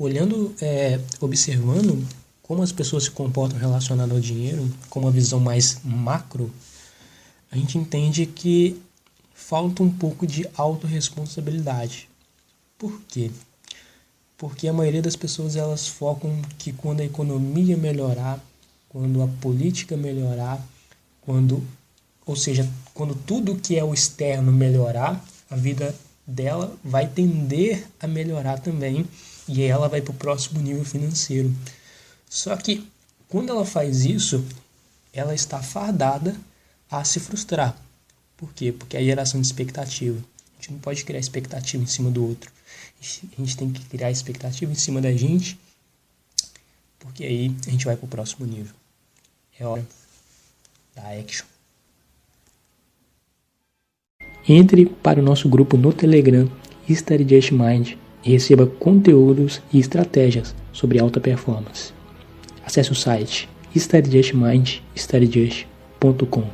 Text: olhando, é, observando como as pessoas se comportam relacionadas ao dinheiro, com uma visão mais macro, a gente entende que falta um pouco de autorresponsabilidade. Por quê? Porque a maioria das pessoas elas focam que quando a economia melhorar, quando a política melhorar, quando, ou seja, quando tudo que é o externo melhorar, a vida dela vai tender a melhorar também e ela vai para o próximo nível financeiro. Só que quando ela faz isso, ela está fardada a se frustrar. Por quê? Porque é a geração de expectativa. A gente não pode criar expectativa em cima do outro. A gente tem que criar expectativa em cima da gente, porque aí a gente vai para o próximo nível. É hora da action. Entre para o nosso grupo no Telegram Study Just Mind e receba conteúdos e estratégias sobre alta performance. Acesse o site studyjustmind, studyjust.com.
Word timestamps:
olhando, 0.00 0.54
é, 0.62 0.98
observando 1.20 2.02
como 2.42 2.62
as 2.62 2.72
pessoas 2.72 3.04
se 3.04 3.10
comportam 3.10 3.58
relacionadas 3.58 4.12
ao 4.12 4.20
dinheiro, 4.20 4.68
com 4.88 5.00
uma 5.00 5.10
visão 5.10 5.38
mais 5.38 5.78
macro, 5.84 6.50
a 7.52 7.56
gente 7.56 7.76
entende 7.76 8.24
que 8.24 8.80
falta 9.34 9.82
um 9.82 9.90
pouco 9.90 10.26
de 10.26 10.48
autorresponsabilidade. 10.56 12.08
Por 12.78 12.98
quê? 13.08 13.30
Porque 14.38 14.66
a 14.66 14.72
maioria 14.72 15.02
das 15.02 15.16
pessoas 15.16 15.54
elas 15.54 15.86
focam 15.86 16.40
que 16.58 16.72
quando 16.72 17.00
a 17.00 17.04
economia 17.04 17.76
melhorar, 17.76 18.42
quando 18.88 19.22
a 19.22 19.28
política 19.28 19.98
melhorar, 19.98 20.66
quando, 21.20 21.62
ou 22.24 22.34
seja, 22.34 22.68
quando 22.94 23.14
tudo 23.14 23.54
que 23.54 23.76
é 23.76 23.84
o 23.84 23.92
externo 23.92 24.50
melhorar, 24.50 25.22
a 25.50 25.56
vida 25.56 25.94
dela 26.26 26.76
vai 26.84 27.08
tender 27.08 27.86
a 27.98 28.06
melhorar 28.06 28.58
também 28.60 29.06
e 29.48 29.62
ela 29.62 29.88
vai 29.88 30.00
para 30.00 30.12
o 30.12 30.14
próximo 30.14 30.60
nível 30.60 30.84
financeiro. 30.84 31.54
Só 32.28 32.56
que 32.56 32.88
quando 33.28 33.50
ela 33.50 33.66
faz 33.66 34.04
isso, 34.04 34.44
ela 35.12 35.34
está 35.34 35.62
fardada 35.62 36.36
a 36.90 37.04
se 37.04 37.20
frustrar. 37.20 37.76
Por 38.36 38.52
quê? 38.52 38.72
Porque 38.72 38.96
é 38.96 39.00
a 39.00 39.04
geração 39.04 39.40
de 39.40 39.46
expectativa. 39.46 40.18
A 40.18 40.56
gente 40.56 40.72
não 40.72 40.78
pode 40.78 41.04
criar 41.04 41.20
expectativa 41.20 41.82
em 41.82 41.86
cima 41.86 42.10
do 42.10 42.26
outro. 42.26 42.50
A 43.00 43.40
gente 43.40 43.56
tem 43.56 43.72
que 43.72 43.84
criar 43.86 44.10
expectativa 44.10 44.70
em 44.70 44.74
cima 44.74 45.00
da 45.00 45.12
gente, 45.12 45.58
porque 46.98 47.24
aí 47.24 47.54
a 47.66 47.70
gente 47.70 47.84
vai 47.84 47.96
para 47.96 48.04
o 48.04 48.08
próximo 48.08 48.46
nível. 48.46 48.74
É 49.58 49.66
hora 49.66 49.86
da 50.94 51.02
action. 51.18 51.46
Entre 54.48 54.86
para 54.86 55.20
o 55.20 55.22
nosso 55.22 55.48
grupo 55.48 55.76
no 55.76 55.92
Telegram 55.92 56.48
Study 56.88 57.36
Just 57.36 57.52
Mind 57.52 57.92
e 58.24 58.30
receba 58.30 58.66
conteúdos 58.66 59.62
e 59.72 59.78
estratégias 59.78 60.54
sobre 60.72 60.98
alta 60.98 61.20
performance. 61.20 61.92
Acesse 62.64 62.92
o 62.92 62.94
site 62.94 63.48
studyjustmind, 63.76 64.82
studyjust.com. 64.96 66.44